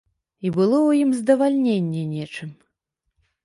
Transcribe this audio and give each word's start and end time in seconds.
І 0.45 0.51
было 0.55 0.77
ў 0.87 0.89
ім 1.05 1.11
здавальненне 1.19 2.03
нечым. 2.17 2.59